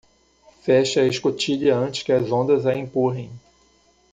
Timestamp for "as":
2.11-2.31